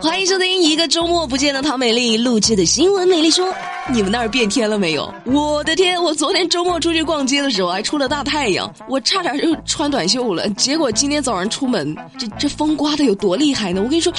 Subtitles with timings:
[0.00, 3.06] 欢迎收听一个周末不见的唐美丽录制的新闻。
[3.06, 3.54] 美丽说
[3.92, 5.12] ：“你们那儿变天了没有？
[5.24, 6.02] 我的天！
[6.02, 10.48] 我昨天周末出去逛街的时候还出了大太阳，我差点就穿短袖了。
[10.50, 13.80] 结果今天早上出门，这这风刮的有多厉害呢？
[13.82, 14.12] 我跟你说，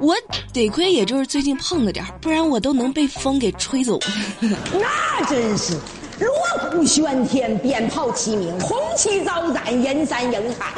[0.00, 0.14] 我
[0.52, 3.98] 得亏也就是最近胖了点不然我都能被风给吹走。
[4.40, 5.74] 那真是
[6.18, 10.72] 锣鼓喧天，鞭炮齐鸣，红旗招展，人山人海。”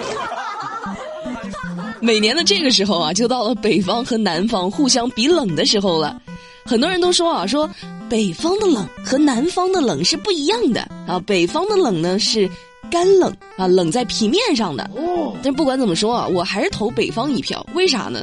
[2.03, 6.21] 每年的这个时候啊，就到了北方和南方互相比冷的时候了。
[6.65, 7.69] 很多人都说啊，说
[8.09, 11.19] 北方的冷和南方的冷是不一样的啊。
[11.27, 12.49] 北方的冷呢是
[12.91, 14.89] 干冷啊，冷在皮面上的。
[14.95, 15.35] 哦。
[15.43, 17.67] 但不管怎么说啊，我还是投北方一票。
[17.75, 18.23] 为啥呢？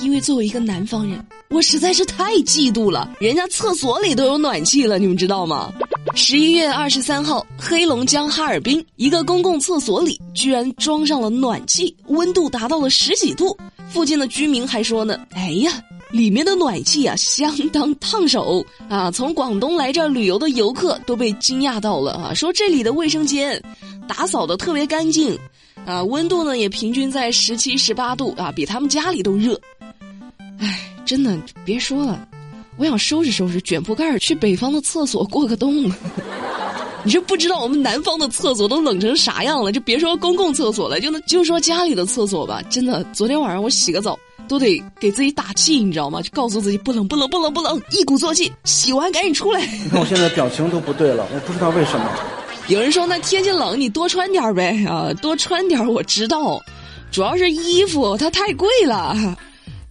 [0.00, 3.08] 因为作为一个南方人，我实在是太嫉妒了。
[3.18, 5.72] 人家厕所里都有暖气了，你们知道吗？
[6.14, 13.56] 十一月二十三号，黑龙江哈尔滨一个公共厕所里居然装上了暖气，温度达到了十几度。
[13.88, 15.72] 附近的居民还说呢：“哎呀，
[16.10, 23.60] 里面的暖气啊，相当烫手啊！”从广东来这儿旅游的游客都被惊讶到了啊，说这里的卫生间
[24.06, 25.38] 打扫的特别干净，
[25.86, 29.58] 啊，温度呢也平均在十七、十八度啊，比他们家里都热。
[30.58, 32.28] 哎，真的别说了。
[32.76, 35.84] 我想收拾收拾，卷铺盖去北方的厕所过个冬。
[37.04, 42.62] 你就不知道我们南方的厕所都冷成啥样了，就别说公共厕所了，就那就说家里的厕所吧。
[42.70, 46.22] 真的，昨天晚上我洗个澡都得给自己打气，你知道吗？
[46.22, 49.60] 就告诉自己不冷不冷不冷不冷，一鼓作气，洗完赶紧出来。
[49.82, 52.08] 你看我现在表情都不对了，我不知道为什么。
[52.68, 56.60] 有人说那天气冷，你多穿点呗啊，多穿点我知道，
[57.10, 59.36] 主要是衣服它太贵了。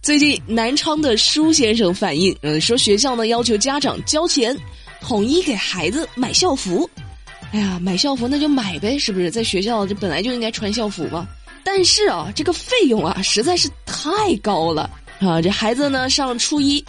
[0.02, 4.56] 最近，南昌的舒先生反映，嗯，说学校呢要求家长交钱，
[5.00, 6.90] 统一给孩子买校服。
[7.52, 9.30] 哎呀，买校服那就买呗，是不是？
[9.30, 11.28] 在学校这本来就应该穿校服嘛。
[11.62, 15.40] 但是啊，这个费用啊实在是太高了啊！
[15.40, 16.84] 这孩子呢上初一，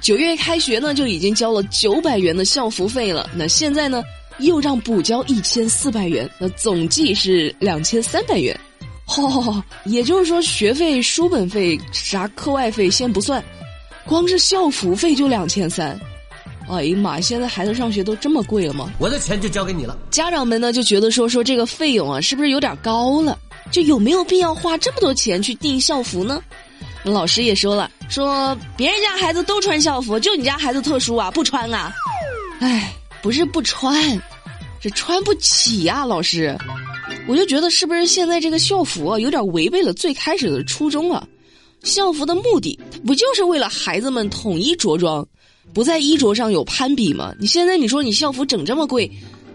[0.00, 4.02] 九月开学呢就已经交了九百元的校服费了，那现在呢
[4.40, 8.58] 又让补交一千四百元，那总计是两千三百元。
[9.06, 13.42] 哦，也就是说，学费、书本费、啥课外费先不算，
[14.04, 15.98] 光是校服费就两千三。
[16.68, 17.20] 哎呀妈！
[17.20, 18.90] 现在孩子上学都这么贵了吗？
[18.98, 19.96] 我的钱就交给你了。
[20.10, 23.38] 家长们呢就觉得说说这个费用啊，是不是有点高了？
[23.70, 26.42] 就有没有必要花这么多钱去订校服呢？
[27.04, 31.92] 老师也说了，说别人家孩子都穿校服，就你家孩子特殊啊，不穿啊？
[32.58, 32.92] 哎，
[33.22, 34.20] 不是不穿，
[34.80, 36.58] 是穿不起呀，老师。
[37.28, 41.26] 我就觉得是不是现在这个校服啊，有点违背了最开始的初衷啊？
[41.82, 45.26] 校服的目的，不就是为了孩子们统一着装，
[45.72, 47.34] 不在衣着上有攀比吗？
[47.38, 49.10] 你现在你说你校服整这么贵，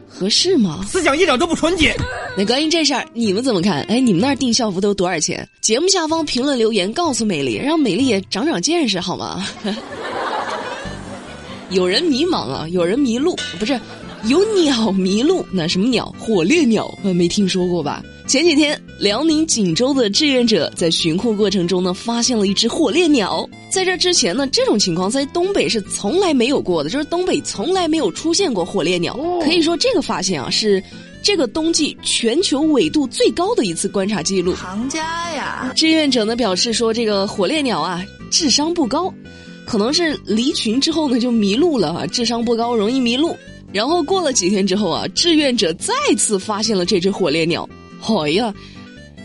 [0.08, 0.86] 合适吗？
[0.88, 1.96] 思想一点都不纯洁。
[2.38, 3.82] 那关于这事儿，你们怎么看？
[3.84, 5.48] 哎，你们那儿订校服都多少钱？
[5.62, 9.46] 节目下方评论留言告诉美丽，让美丽也长长见识好吗？
[11.72, 13.80] 有人迷茫啊，有人迷路，不是。
[14.28, 16.14] 有鸟迷路，那什么鸟？
[16.20, 18.04] 火烈鸟，呃，没听说过吧？
[18.28, 23.50] 前几天，辽宁锦州的志愿者在寻获过程中呢，发现了一只火烈鸟。
[23.72, 29.18] 在这之前呢，这种情况在东北是从来没有过的，就是东北从来没有出现过火烈鸟。
[29.44, 30.82] 可以说，这个发现啊，是
[31.24, 34.54] 这个冬季全球纬度最高的一次观察记录。
[34.54, 35.74] 行家呀！
[35.76, 39.12] 志愿者呢表示说，这个火烈鸟啊，智商不高，
[39.66, 43.36] 可能是离群之后呢就迷路了啊，智商不高，容易迷路。
[43.74, 47.68] 然后过了几天之后啊，志愿者再次发现了这只火烈鸟。
[48.02, 48.54] 哎呀，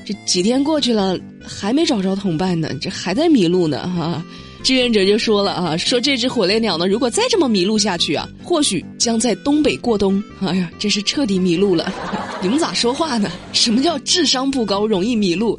[0.05, 4.25] 这几天过去了，还没找着同伴呢，这还在迷路呢哈。
[4.63, 10.23] 志愿者就说了啊，说这只火烈鸟呢，如果再这么迷路下去啊，或许将在东北过冬。
[10.41, 11.93] 哎呀，这是彻底迷路了。
[12.43, 13.31] 你们咋说话呢？
[13.53, 15.59] 什么叫智商不高容易迷路？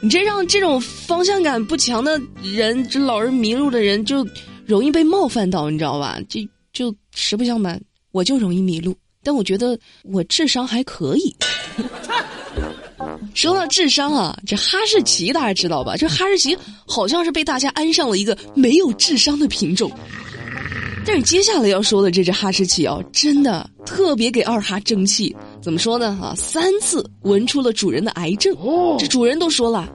[0.00, 4.26] 你这让这种方向感不强的人，这老人迷路的人就
[4.64, 6.18] 容易被冒犯到，你知道吧？
[6.28, 7.80] 这就实不相瞒。
[8.18, 11.32] 我就容易迷路，但我觉得我智商还可以。
[13.32, 15.96] 说到智商啊，这哈士奇大家知道吧？
[15.96, 19.88] 这哈士奇好像是被大家安上了一个没有智商的品种。
[21.06, 25.34] 但是接下来要说的这只哈士奇哦，真的特别给二哈争气。
[25.62, 26.18] 怎么说呢？
[26.20, 28.52] 啊，三次闻出了主人的癌症，
[28.98, 29.88] 这主人都说了，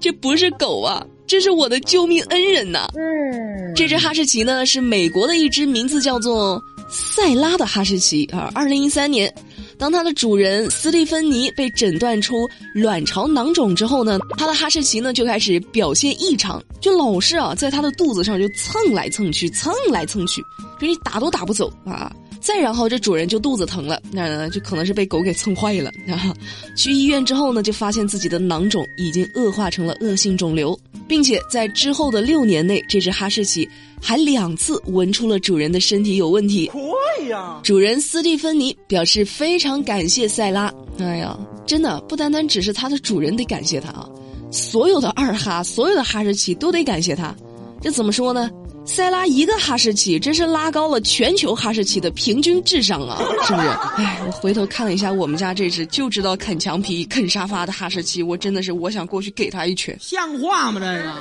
[0.00, 2.88] 这不是狗啊，这是我的救命恩人呐。
[2.96, 6.60] 嗯，这只哈士奇呢是美国的一只，名字叫做。
[6.88, 9.32] 塞拉的哈士奇啊，二零一三年，
[9.78, 20.42] 当它的主人斯蒂芬妮被诊断出卵巢囊肿之后呢，它的哈士奇呢就开始表现异常，就老是啊在它的肚子上就蹭来蹭去，蹭来蹭去，
[20.80, 22.10] 就你打都打不走啊。
[22.48, 26.34] 再然后这主人就肚子疼了，那就可能是被狗给蹭坏了啊。
[26.74, 30.74] 去医院之后呢，就发现自己的囊肿已经恶化成了恶性肿瘤，
[31.06, 33.68] 并且在之后的六年内，这只哈士奇
[34.00, 36.68] 还两次闻出了主人的身体有问题。
[36.68, 36.78] 可
[37.22, 40.72] 以呀，主人斯蒂芬妮表示非常感谢塞拉。
[40.98, 44.08] 哎呀，真的不单单只是它的主人得感谢它啊，
[44.50, 47.36] 所有的二哈，所有的哈士奇都得感谢它。
[47.82, 48.50] 这怎么说呢？
[48.88, 53.22] 塞拉一个哈士奇，真是拉高了全球哈士奇的平均智商啊！
[53.46, 53.68] 是不是？
[53.96, 59.96] 哎，我回头看了一下我们家这只就知道啃墙皮、啃沙发的哈士奇，我真的是我想过去给它一拳。
[60.00, 60.80] 像话吗？
[60.80, 61.14] 这个？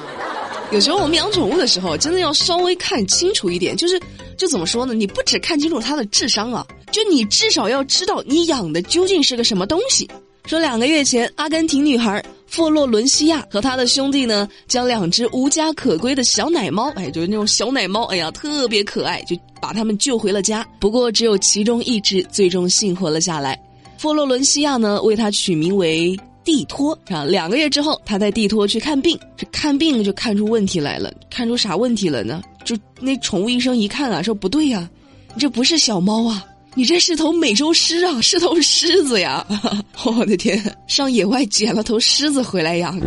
[0.72, 4.02] 有时候我们养宠物的时候，真的要稍微看清楚一点，就是
[4.38, 4.94] 就怎么说呢？
[4.94, 10.10] 你不只看清楚它的智商啊，就你至少要知道你养的究竟是个什么东西。
[10.46, 12.24] 说两个月前，阿根廷女孩。
[12.48, 20.66] 弗洛伦西亚和他的兄弟呢，将两只无家可归的小奶猫，哎，就是那种小奶猫，哎呀，特别可爱，就把它们救回了家。
[20.80, 23.60] 不过，只有其中一只最终幸活了下来。
[23.98, 26.98] 弗洛伦西亚呢，为它取名为蒂托。
[27.10, 31.14] 啊，两个月之后，他带蒂托去看病，这看病就看出问题来了。
[31.30, 32.42] 看出啥问题了呢？
[32.64, 34.90] 就那宠物医生一看啊，说不对呀，
[35.38, 36.44] 这不是小猫啊。
[36.78, 39.44] 你这是头美洲狮啊，是头狮子呀！
[40.06, 43.02] 我的天，上野外捡了头狮子回来养。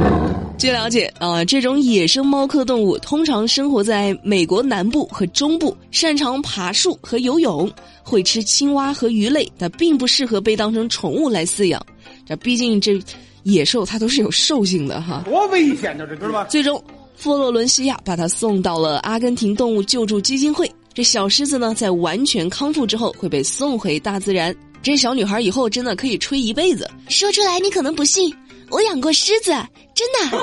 [0.59, 7.71] 据了解啊，这种野生猫科动物通常生活在美国南部和中部，擅长爬树和游泳，
[8.03, 11.81] 会吃青蛙和鱼类，但并不适合被当成宠物来饲养。
[12.27, 13.01] 这毕竟这
[13.45, 16.45] 野兽它都是有兽性的哈，多危险呢，这知道吧？
[16.47, 16.83] 最终，
[17.15, 20.69] 佛罗伦西亚把它送到了阿根廷动物救助基金会。
[20.93, 24.55] 这小狮子呢，在完全康复之后会被送回大自然。
[24.83, 26.91] 这小女孩以后真的可以吹一辈子。
[27.09, 28.35] 说出来你可能不信，
[28.71, 29.53] 我养过狮子，
[29.95, 30.39] 真的。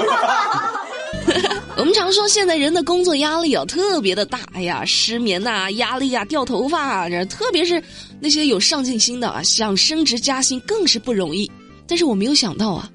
[1.78, 7.82] 我们常说现在人的工作压力啊特别的大，哎呀，失眠呐，压力啊，掉头发啊，这特别是
[8.20, 11.50] 那些有上进心的啊，想升职加薪更是不容易。
[11.86, 12.90] 但是我没有想到啊，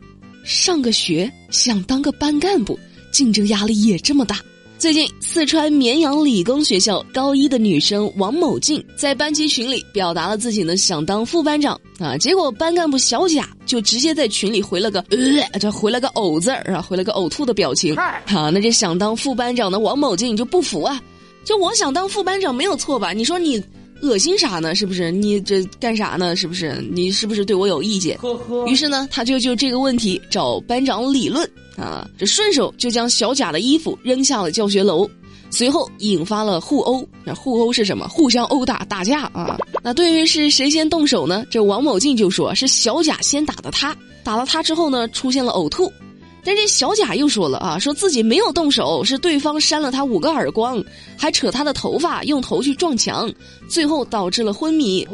[0.45, 2.79] 上个学想当个班干部，
[3.13, 4.41] 竞争压力也这么大。
[4.83, 17.95] 最近，四川绵阳理工学校高一的女生王某静在班级群里表达了自己呢想当副班长啊，结果班干部小贾就直接在群里回了个呃，这回了个呕字儿啊，回了个呕吐的表情。
[18.27, 21.01] 好，那这想当副班长的王某静就不服啊，
[21.45, 23.13] 就我想当副班长没有错吧？
[23.13, 23.63] 你说你
[24.03, 24.75] 恶心啥呢？
[24.75, 25.11] 是不是？
[25.11, 26.35] 你这干啥呢？
[26.37, 26.85] 是不是？
[26.93, 28.19] 你是不是对我有意见？
[28.19, 28.67] 呵呵。
[28.67, 31.49] 于是呢，他就就这个问题找班长理论。
[31.77, 35.09] 啊，这顺手就将小贾的衣服扔下了教学楼，
[35.51, 37.07] 随后引发了互殴。
[37.25, 38.07] 那互殴是什么？
[38.09, 39.59] 互相殴打、打架啊。
[39.83, 41.47] 那对于是谁先动手呢？
[41.51, 45.91] 这王某静就说是小贾先打的他，打了他之后呢，出现了呕吐。
[46.45, 50.83] 但这小贾又说了啊，说自己没有动手，是对方扇了他五个耳光，
[51.17, 53.33] 还扯他的头发，用头去撞墙，
[53.69, 55.07] 最后导致了昏迷。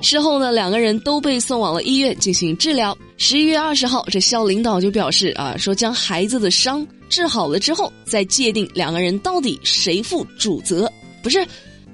[0.00, 2.96] 事后呢，两个人都被送往了医院进行治疗。
[3.16, 10.90] 十一月二十号，这校领导就表示啊，说将孩子的伤治好了之后，再界定两个人到底谁负主责。
[11.22, 11.40] 不是，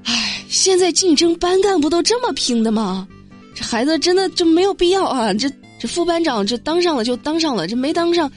[0.05, 3.09] 唉，现在竞争班干部都这么拼的吗？
[3.55, 5.33] 这孩子真的就没有必要啊！
[5.33, 8.31] 这这副班长这当上了就当上了，这没当上。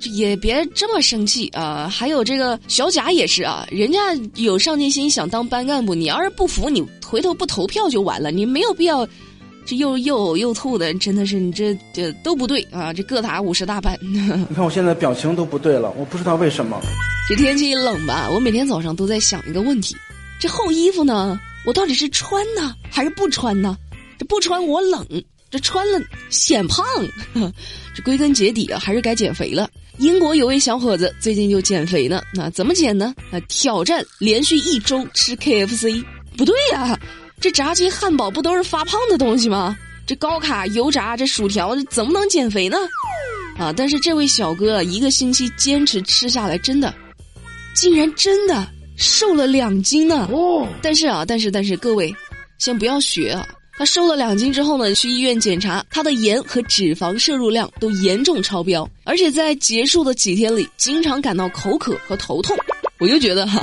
[0.00, 1.88] 这也别这么生气啊！
[1.88, 3.98] 还有这个小贾也是啊，人家
[4.36, 5.94] 有上进心，想当班干部。
[5.94, 8.30] 你要是不服，你回头不投票就完了。
[8.30, 9.06] 你没有必要，
[9.66, 12.92] 这又又呕又吐的，真的是你这这都不对啊！
[12.92, 13.98] 这各打五十大板。
[14.00, 16.80] 你 看我现在表情都不对了，我不知道为什么。
[17.28, 18.30] 这天气冷吧？
[18.32, 19.96] 我每天早上都在想一个问题：
[20.40, 23.76] 这厚衣服呢，我到底是穿呢还是不穿呢？
[24.16, 25.04] 这不穿我冷，
[25.50, 26.86] 这穿了显胖。
[27.94, 29.68] 这归根结底啊，还是该减肥了。
[29.98, 33.14] 英国有位小伙子最近就减肥呢，那怎么减呢？
[33.32, 36.04] 啊，挑战连续一周吃 KFC，
[36.36, 36.98] 不对呀，
[37.40, 39.76] 这炸鸡汉堡不都是发胖的东西吗？
[40.06, 42.76] 这高卡油炸这薯条这怎么能减肥呢？
[43.58, 46.94] 啊，但是这位小哥一个星期坚持吃下来，真的，
[47.74, 50.28] 竟然真的瘦了两斤呢。
[50.30, 52.14] 哦，但是啊，但是但是各位，
[52.58, 53.44] 先不要学啊。
[53.78, 62.56] 他瘦了两斤之后呢，去医院检查，他的盐和脂肪摄入量都严重超标，而且在结束的几天里，经常感到口渴和头痛。
[62.98, 63.62] 我就觉得哈，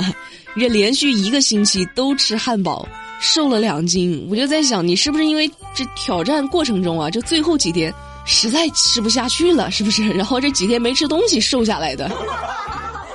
[0.58, 2.88] 这连续一个星期都吃汉堡，
[3.20, 7.92] 瘦了两斤，我就在想，你是不是因为这挑战过程中啊，这最后几天
[8.24, 10.08] 实在吃不下去了，是不是？
[10.08, 12.10] 然后这几天没吃东西瘦下来的。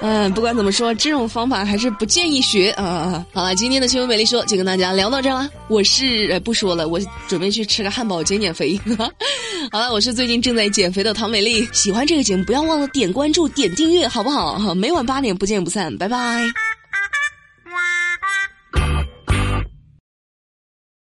[0.02, 3.26] 嗯，不管怎么说，这种方法还是不建议学啊。
[3.32, 5.48] 好了，今天的新闻美丽说就跟大家聊到这了。
[5.68, 8.80] 我是不说了，我准备去吃个汉堡减减肥。
[9.72, 11.68] 好了，我是最近正在减肥的唐美丽。
[11.72, 14.74] 喜欢这个节目，不要忘了点关注、点订阅，好不好？
[14.74, 16.81] 每晚八点不见不散，拜拜。